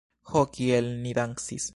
Ho, 0.29 0.41
kiel 0.55 0.89
ni 1.03 1.15
dancis! 1.19 1.69